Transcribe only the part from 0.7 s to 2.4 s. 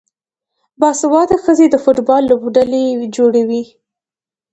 باسواده ښځې د فوټبال